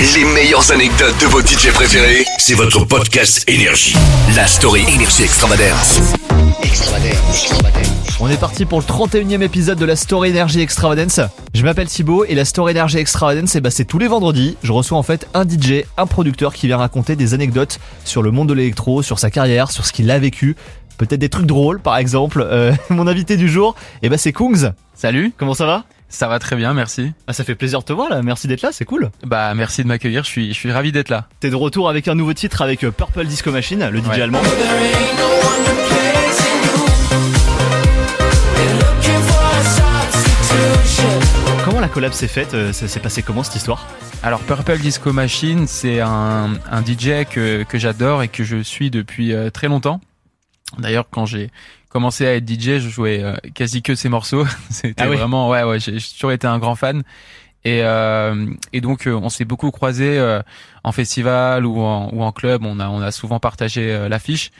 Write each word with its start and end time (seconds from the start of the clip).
Les 0.00 0.24
meilleures 0.24 0.72
anecdotes 0.72 1.14
de 1.20 1.26
vos 1.26 1.40
DJ 1.40 1.72
préférés, 1.72 2.24
c'est 2.38 2.54
votre 2.54 2.84
podcast 2.84 3.44
Énergie. 3.48 3.96
La 4.34 4.46
story 4.46 4.82
Énergie 4.92 5.22
Extravagance. 5.22 6.00
On 8.18 8.28
est 8.28 8.40
parti 8.40 8.64
pour 8.64 8.80
le 8.80 8.84
31e 8.84 9.42
épisode 9.42 9.78
de 9.78 9.84
la 9.84 9.94
Story 9.94 10.30
Energy 10.30 10.60
Extravagance. 10.60 11.20
Je 11.54 11.62
m'appelle 11.62 11.86
Thibaut 11.86 12.24
et 12.24 12.34
la 12.34 12.44
Story 12.44 12.72
Energy 12.72 12.98
Extravagance, 12.98 13.54
eh 13.54 13.60
ben, 13.60 13.70
c'est 13.70 13.84
tous 13.84 13.98
les 13.98 14.08
vendredis. 14.08 14.56
Je 14.64 14.72
reçois 14.72 14.98
en 14.98 15.04
fait 15.04 15.28
un 15.32 15.48
DJ, 15.48 15.84
un 15.96 16.06
producteur 16.06 16.54
qui 16.54 16.66
vient 16.66 16.78
raconter 16.78 17.14
des 17.14 17.32
anecdotes 17.32 17.78
sur 18.04 18.22
le 18.22 18.32
monde 18.32 18.48
de 18.48 18.54
l'électro, 18.54 19.02
sur 19.02 19.20
sa 19.20 19.30
carrière, 19.30 19.70
sur 19.70 19.86
ce 19.86 19.92
qu'il 19.92 20.10
a 20.10 20.18
vécu. 20.18 20.56
Peut-être 20.98 21.20
des 21.20 21.28
trucs 21.28 21.46
drôles 21.46 21.80
par 21.80 21.98
exemple. 21.98 22.44
Euh, 22.44 22.72
mon 22.90 23.06
invité 23.06 23.36
du 23.36 23.48
jour, 23.48 23.76
eh 24.02 24.08
ben, 24.08 24.18
c'est 24.18 24.32
Kungs. 24.32 24.72
Salut, 24.94 25.32
Comment 25.36 25.54
ça 25.54 25.66
va? 25.66 25.84
Ça 26.14 26.28
va 26.28 26.38
très 26.38 26.56
bien, 26.56 26.72
merci. 26.74 27.12
ah, 27.26 27.32
Ça 27.32 27.44
fait 27.44 27.54
plaisir 27.54 27.80
de 27.80 27.84
te 27.84 27.92
voir 27.92 28.08
là, 28.08 28.22
merci 28.22 28.46
d'être 28.48 28.62
là, 28.62 28.70
c'est 28.72 28.84
cool. 28.84 29.10
Bah 29.24 29.52
merci 29.54 29.82
de 29.82 29.88
m'accueillir, 29.88 30.24
je 30.24 30.28
suis, 30.30 30.48
je 30.48 30.54
suis 30.58 30.72
ravi 30.72 30.92
d'être 30.92 31.08
là. 31.08 31.28
T'es 31.40 31.50
de 31.50 31.56
retour 31.56 31.88
avec 31.88 32.08
un 32.08 32.14
nouveau 32.14 32.32
titre 32.34 32.62
avec 32.62 32.84
euh, 32.84 32.90
Purple 32.90 33.24
Disco 33.26 33.50
Machine, 33.50 33.88
le 33.90 33.98
DJ 34.00 34.08
Ouais. 34.08 34.20
allemand. 34.22 34.40
Comment 41.64 41.80
la 41.80 41.88
collab 41.88 42.12
s'est 42.12 42.28
faite 42.28 42.54
euh, 42.54 42.72
Ça 42.72 42.86
s'est 42.88 43.00
passé 43.00 43.22
comment 43.22 43.42
cette 43.42 43.56
histoire? 43.56 43.86
Alors 44.22 44.40
Purple 44.40 44.78
Disco 44.78 45.12
Machine, 45.12 45.66
c'est 45.66 46.00
un, 46.00 46.54
un 46.70 46.82
DJ 46.84 47.24
que, 47.30 47.62
que 47.62 47.78
j'adore 47.78 48.22
et 48.22 48.28
que 48.28 48.44
je 48.44 48.62
suis 48.62 48.90
depuis 48.90 49.32
euh, 49.32 49.50
très 49.50 49.68
longtemps. 49.68 50.00
D'ailleurs, 50.78 51.06
quand 51.10 51.24
j'ai 51.26 51.50
commencé 51.94 52.26
à 52.26 52.34
être 52.34 52.46
DJ, 52.46 52.78
je 52.80 52.88
jouais 52.90 53.22
euh, 53.22 53.36
quasi 53.54 53.80
que 53.80 53.94
ses 53.94 54.08
morceaux. 54.10 54.44
C'était 54.70 55.00
Ah 55.02 55.08
oui. 55.08 55.16
vraiment, 55.16 55.48
ouais, 55.48 55.62
ouais, 55.62 55.78
j'ai 55.80 55.98
j'ai 55.98 56.08
toujours 56.14 56.32
été 56.32 56.46
un 56.46 56.58
grand 56.58 56.74
fan. 56.74 57.02
Et, 57.64 57.80
euh, 57.82 58.46
et 58.74 58.82
donc, 58.82 59.06
euh, 59.06 59.12
on 59.14 59.30
s'est 59.30 59.46
beaucoup 59.46 59.70
croisés 59.70 60.18
euh, 60.18 60.42
en 60.82 60.92
festival 60.92 61.64
ou 61.64 61.80
en, 61.80 62.10
ou 62.12 62.22
en 62.22 62.30
club. 62.32 62.62
On 62.66 62.78
a, 62.78 62.88
on 62.90 63.00
a 63.00 63.10
souvent 63.10 63.38
partagé 63.40 63.90
euh, 63.90 64.08
l'affiche. 64.10 64.50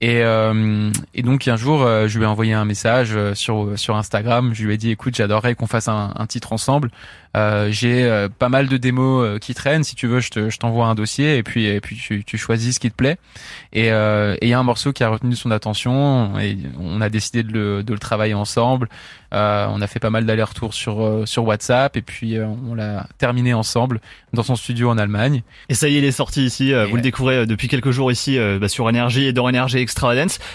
Et, 0.00 0.22
euh, 0.22 0.90
et 1.14 1.22
donc 1.22 1.48
un 1.48 1.56
jour, 1.56 1.82
euh, 1.82 2.08
je 2.08 2.18
lui 2.18 2.24
ai 2.24 2.28
envoyé 2.28 2.52
un 2.52 2.64
message 2.66 3.12
euh, 3.14 3.34
sur 3.34 3.78
sur 3.78 3.96
Instagram. 3.96 4.52
Je 4.52 4.64
lui 4.66 4.74
ai 4.74 4.76
dit, 4.76 4.90
écoute, 4.90 5.14
j'adorerais 5.16 5.54
qu'on 5.54 5.66
fasse 5.66 5.88
un, 5.88 6.12
un 6.16 6.26
titre 6.26 6.52
ensemble. 6.52 6.90
Euh, 7.36 7.68
J'ai 7.72 8.04
euh, 8.04 8.28
pas 8.28 8.48
mal 8.48 8.68
de 8.68 8.76
démos 8.76 9.24
euh, 9.24 9.38
qui 9.38 9.54
traînent. 9.54 9.82
Si 9.82 9.94
tu 9.96 10.06
veux, 10.06 10.20
je 10.20 10.30
te- 10.30 10.50
je 10.50 10.58
t'envoie 10.58 10.86
un 10.86 10.94
dossier 10.94 11.36
et 11.38 11.42
puis 11.42 11.66
et 11.66 11.80
puis 11.80 11.96
tu, 11.96 12.22
tu 12.24 12.36
choisis 12.38 12.74
ce 12.74 12.80
qui 12.80 12.90
te 12.90 12.94
plaît. 12.96 13.16
Et 13.72 13.90
euh, 13.92 14.34
et 14.40 14.46
il 14.46 14.48
y 14.50 14.52
a 14.52 14.58
un 14.58 14.62
morceau 14.64 14.92
qui 14.92 15.02
a 15.04 15.08
retenu 15.08 15.34
son 15.36 15.50
attention 15.50 16.38
et 16.38 16.58
on 16.78 17.00
a 17.00 17.08
décidé 17.08 17.42
de 17.42 17.52
le, 17.52 17.82
de 17.82 17.92
le 17.92 17.98
travailler 17.98 18.34
ensemble. 18.34 18.88
Euh, 19.32 19.66
on 19.70 19.80
a 19.82 19.88
fait 19.88 19.98
pas 19.98 20.10
mal 20.10 20.26
d'allers-retours 20.26 20.74
sur 20.74 21.02
euh, 21.02 21.26
sur 21.26 21.44
WhatsApp 21.44 21.96
et 21.96 22.02
puis 22.02 22.36
euh, 22.36 22.46
on 22.70 22.74
l'a 22.74 23.06
terminé 23.18 23.52
ensemble 23.52 24.00
dans 24.32 24.44
son 24.44 24.54
studio 24.54 24.90
en 24.90 24.98
Allemagne. 24.98 25.42
Et 25.68 25.74
ça 25.74 25.88
y 25.88 25.96
est, 25.96 25.98
il 25.98 26.04
est 26.04 26.12
sorti 26.12 26.44
ici. 26.44 26.72
euh, 26.72 26.86
Et 26.86 26.90
vous 26.90 26.96
le 26.96 27.02
découvrez 27.02 27.38
euh, 27.38 27.46
depuis 27.46 27.66
quelques 27.66 27.90
jours 27.90 28.12
ici 28.12 28.38
euh, 28.38 28.58
bah, 28.60 28.68
sur 28.68 28.88
Énergie 28.88 29.24
et 29.24 29.32
dans 29.32 29.48
Énergie 29.48 29.78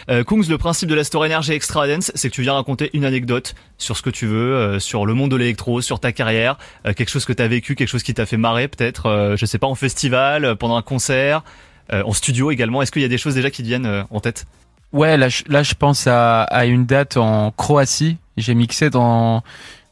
Euh, 0.10 0.24
Kungs, 0.24 0.48
le 0.48 0.58
principe 0.58 0.90
de 0.90 0.96
la 0.96 1.04
Story 1.04 1.28
Énergie 1.28 1.54
Extravagance, 1.54 2.12
c'est 2.16 2.30
que 2.30 2.36
tu 2.36 2.42
viens 2.42 2.54
raconter 2.54 2.90
une 2.94 3.06
anecdote 3.06 3.56
sur 3.78 3.98
ce 3.98 4.02
que 4.02 4.10
tu 4.10 4.26
veux, 4.26 4.54
euh, 4.54 4.80
sur 4.80 5.06
le 5.06 5.14
monde 5.14 5.32
de 5.32 5.36
l'électro, 5.36 5.82
sur 5.82 6.00
ta 6.00 6.12
carrière, 6.12 6.58
euh, 6.86 6.94
quelque 6.94 7.10
chose 7.10 7.26
que 7.26 7.34
tu 7.34 7.44
as 7.44 7.48
vécu, 7.48 7.76
quelque 7.76 7.88
chose 7.88 8.04
qui 8.04 8.14
t'a 8.14 8.26
fait 8.26 8.38
marrer 8.38 8.68
peut-être, 8.68 9.36
je 9.38 9.46
sais 9.46 9.58
pas, 9.58 9.68
en 9.68 9.76
festival, 9.76 10.56
pendant 10.58 10.78
un 10.78 10.82
concert, 10.82 11.44
en 11.92 12.14
studio 12.14 12.52
également. 12.52 12.82
Est-ce 12.82 12.92
qu'il 12.92 13.02
y 13.02 13.06
a 13.06 13.10
des 13.10 13.18
choses 13.18 13.36
déjà 13.36 13.50
qui 13.50 13.64
te 13.64 13.68
viennent 13.68 14.06
en 14.10 14.20
tête? 14.20 14.46
Ouais, 14.94 15.18
là, 15.18 15.30
je, 15.30 15.74
pense 15.74 16.08
à 16.08 16.66
une 16.66 16.86
date 16.86 17.18
en 17.18 17.52
Croatie. 17.52 18.18
J'ai 18.38 18.56
mixé 18.56 18.90
dans 18.90 19.44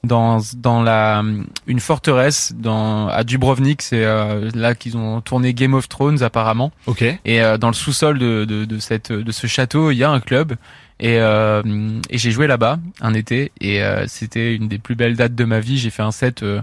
dans 0.08 0.40
dans 0.56 0.82
la 0.82 1.24
une 1.68 1.80
forteresse 1.80 2.54
dans 2.58 3.08
à 3.10 3.24
Dubrovnik. 3.24 3.82
C'est 3.82 4.04
euh, 4.04 4.50
là 4.56 4.74
qu'ils 4.74 4.98
ont 4.98 5.22
tourné 5.22 5.54
Game 5.54 5.74
of 5.74 5.88
Thrones 5.88 6.24
apparemment. 6.24 6.72
Ok. 6.88 7.04
Et 7.04 7.42
euh, 7.42 7.58
dans 7.58 7.68
le 7.68 7.74
sous-sol 7.74 8.18
de, 8.18 8.46
de 8.46 8.66
de 8.66 8.80
cette 8.80 9.12
de 9.12 9.32
ce 9.32 9.46
château, 9.48 9.92
il 9.92 9.98
y 9.98 10.04
a 10.04 10.10
un 10.10 10.20
club. 10.20 10.56
Et, 11.00 11.20
euh, 11.20 11.62
et 12.10 12.18
j'ai 12.18 12.32
joué 12.32 12.48
là-bas 12.48 12.80
un 13.02 13.14
été 13.14 13.52
et 13.62 13.84
euh, 13.84 14.06
c'était 14.08 14.56
une 14.56 14.68
des 14.68 14.80
plus 14.80 14.96
belles 14.96 15.16
dates 15.16 15.36
de 15.36 15.46
ma 15.46 15.60
vie. 15.60 15.78
J'ai 15.78 15.92
fait 15.92 16.02
un 16.02 16.12
set 16.12 16.42
euh, 16.42 16.62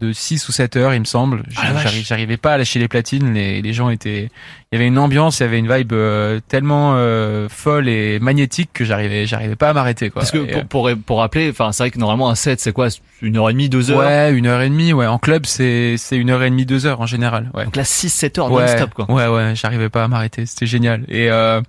de 0.00 0.12
6 0.12 0.48
ou 0.48 0.52
7 0.52 0.76
heures, 0.76 0.94
il 0.94 1.00
me 1.00 1.04
semble. 1.04 1.42
Ah 1.56 1.72
J'arrivais 2.02 2.36
pas 2.36 2.54
à 2.54 2.58
lâcher 2.58 2.78
les 2.78 2.88
platines. 2.88 3.34
Les, 3.34 3.60
les 3.62 3.72
gens 3.72 3.90
étaient, 3.90 4.30
il 4.72 4.74
y 4.74 4.76
avait 4.76 4.86
une 4.86 4.98
ambiance, 4.98 5.40
il 5.40 5.42
y 5.42 5.46
avait 5.46 5.58
une 5.58 5.72
vibe 5.72 5.92
euh, 5.92 6.40
tellement 6.48 6.92
euh, 6.94 7.48
folle 7.48 7.88
et 7.88 8.18
magnétique 8.18 8.70
que 8.72 8.84
j'arrivais, 8.84 9.26
j'arrivais 9.26 9.56
pas 9.56 9.68
à 9.70 9.72
m'arrêter. 9.72 10.10
Quoi. 10.10 10.20
Parce 10.20 10.30
que 10.30 10.38
Et, 10.38 10.46
pour, 10.46 10.64
pour, 10.66 10.90
pour 11.06 11.18
rappeler, 11.18 11.50
enfin 11.50 11.72
c'est 11.72 11.82
vrai 11.82 11.90
que 11.90 11.98
normalement 11.98 12.30
un 12.30 12.34
set 12.34 12.60
c'est 12.60 12.72
quoi? 12.72 12.88
Une 13.22 13.36
heure 13.36 13.50
et 13.50 13.52
demie, 13.52 13.68
deux 13.68 13.90
heures? 13.90 13.98
Ouais, 13.98 14.32
une 14.32 14.46
heure 14.46 14.62
et 14.62 14.68
demie. 14.70 14.92
Ouais, 14.92 15.06
en 15.06 15.18
club 15.18 15.44
c'est 15.44 15.96
c'est 15.98 16.16
une 16.16 16.30
heure 16.30 16.42
et 16.42 16.50
demie, 16.50 16.66
deux 16.66 16.86
heures 16.86 17.00
en 17.00 17.06
général. 17.06 17.50
Ouais. 17.54 17.64
Donc 17.64 17.76
là 17.76 17.82
6-7 17.82 18.40
heures 18.40 18.50
ouais, 18.50 18.66
non-stop 18.66 18.94
quoi. 18.94 19.10
Ouais, 19.10 19.26
ouais, 19.26 19.52
j'arrivais 19.54 19.88
pas 19.90 20.04
à 20.04 20.08
m'arrêter, 20.08 20.46
c'était 20.46 20.66
génial. 20.66 21.04
Et 21.08 21.30
euh, 21.30 21.60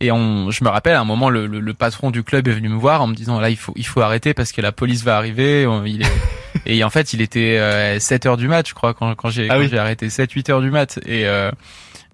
et 0.00 0.10
on, 0.12 0.50
je 0.50 0.64
me 0.64 0.68
rappelle 0.68 0.94
à 0.94 1.00
un 1.00 1.04
moment 1.04 1.30
le, 1.30 1.46
le, 1.46 1.60
le 1.60 1.74
patron 1.74 2.10
du 2.10 2.22
club 2.22 2.48
est 2.48 2.52
venu 2.52 2.68
me 2.68 2.76
voir 2.76 3.02
en 3.02 3.06
me 3.06 3.14
disant 3.14 3.40
là 3.40 3.50
il 3.50 3.56
faut 3.56 3.72
il 3.76 3.86
faut 3.86 4.00
arrêter 4.00 4.34
parce 4.34 4.52
que 4.52 4.60
la 4.60 4.72
police 4.72 5.02
va 5.04 5.16
arriver. 5.16 5.66
Il 5.86 6.02
est 6.02 6.06
et 6.66 6.82
en 6.84 6.90
fait 6.90 7.12
il 7.12 7.20
était 7.20 7.58
euh, 7.58 7.98
7 7.98 8.26
heures 8.26 8.36
du 8.36 8.48
mat, 8.48 8.66
je 8.68 8.74
crois 8.74 8.94
quand 8.94 9.14
quand 9.14 9.30
j'ai 9.30 9.48
Ah 9.50 9.58
oui. 9.58 9.74
arrêté 9.76 10.10
7 10.10 10.30
8 10.32 10.50
heures 10.50 10.60
du 10.60 10.70
mat 10.70 10.98
et 11.06 11.26
euh, 11.26 11.50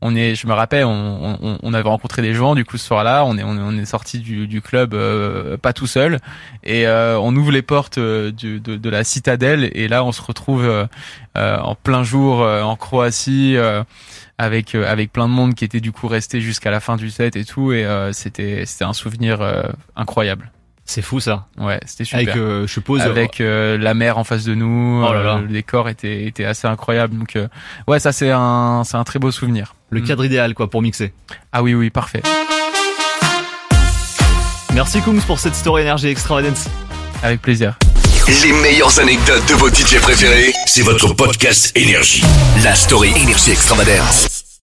on 0.00 0.14
est, 0.14 0.36
je 0.36 0.47
me 0.47 0.53
rappelle, 0.53 0.84
on, 0.84 1.38
on, 1.42 1.59
on 1.60 1.75
avait 1.75 1.88
rencontré 1.88 2.22
des 2.22 2.32
gens 2.32 2.54
du 2.54 2.64
coup 2.64 2.76
ce 2.78 2.86
soir-là. 2.86 3.25
On 3.25 3.36
est, 3.36 3.42
on 3.42 3.56
est, 3.56 3.60
on 3.60 3.76
est 3.76 3.84
sorti 3.84 4.20
du, 4.20 4.47
du 4.47 4.62
club 4.62 4.94
euh, 4.94 5.56
pas 5.56 5.72
tout 5.72 5.88
seul 5.88 6.20
et 6.62 6.86
euh, 6.86 7.19
on 7.19 7.34
ouvre 7.34 7.50
les 7.50 7.62
portes 7.62 7.98
euh, 7.98 8.31
du, 8.31 8.60
de, 8.60 8.76
de 8.76 8.91
la 8.91 9.03
citadelle 9.03 9.69
et 9.75 9.88
là 9.88 10.04
on 10.04 10.12
se 10.12 10.22
retrouve 10.22 10.65
euh, 10.65 10.86
euh, 11.36 11.59
en 11.59 11.75
plein 11.75 12.04
jour 12.04 12.42
euh, 12.42 12.62
en 12.62 12.76
Croatie 12.76 13.56
euh, 13.56 13.82
avec 14.38 14.76
euh, 14.76 14.86
avec 14.88 15.12
plein 15.12 15.26
de 15.26 15.32
monde 15.32 15.56
qui 15.56 15.65
était 15.65 15.80
du 15.80 15.91
coup 15.91 16.06
resté 16.06 16.41
jusqu'à 16.41 16.70
la 16.70 16.78
fin 16.78 16.94
du 16.94 17.10
set 17.10 17.34
et 17.34 17.44
tout 17.44 17.72
et 17.72 17.84
euh, 17.84 18.12
c'était 18.12 18.66
c'était 18.66 18.84
un 18.84 18.92
souvenir 18.92 19.41
euh, 19.42 19.65
incroyable. 19.97 20.53
C'est 20.91 21.03
fou 21.03 21.21
ça. 21.21 21.44
Ouais, 21.59 21.78
c'était 21.84 22.04
super. 22.04 22.21
Avec, 22.21 22.37
euh, 22.37 22.66
je 22.66 22.72
suppose, 22.72 23.03
Avec 23.03 23.43
euh, 23.43 23.76
la 23.76 23.93
mer 23.93 24.16
en 24.16 24.25
face 24.25 24.44
de 24.44 24.54
nous, 24.54 25.04
Oh 25.06 25.12
là 25.12 25.22
là. 25.22 25.34
euh, 25.37 25.41
le 25.43 25.49
décor 25.49 25.91
était 25.91 26.25
était 26.25 26.47
assez 26.47 26.66
incroyable. 26.66 27.19
Donc 27.19 27.37
euh, 27.37 27.47
ouais, 27.87 28.00
ça 28.00 28.10
c'est 28.10 28.31
un 28.31 28.82
c'est 28.87 28.97
un 28.97 29.04
très 29.04 29.19
beau 29.19 29.31
souvenir. 29.31 29.75
le 29.91 30.00
Mm. 30.00 30.04
cadre 30.04 30.25
idéal 30.25 30.54
quoi 30.54 30.71
pour 30.71 30.81
mixer. 30.81 31.12
Ah 31.53 31.62
oui 31.62 31.75
oui, 31.75 31.91
parfait. 31.91 32.22
Merci 34.75 35.03
Kungs 35.03 35.21
pour 35.27 35.38
cette 35.38 35.54
story 35.56 35.82
énergie 35.82 36.09
extravagance. 36.09 36.69
Avec 37.22 37.43
plaisir. 37.43 37.77
Les 38.43 38.53
meilleures 38.62 38.98
anecdotes 38.98 39.47
de 39.48 39.54
vos 39.54 39.69
DJ 39.69 40.00
préférés, 40.00 40.53
c'est 40.66 40.82
votre 40.82 41.12
podcast 41.15 41.71
Énergie. 41.77 42.25
La 42.65 42.75
story 42.75 43.10
Énergie 43.22 43.50
Extravagance. 43.50 44.38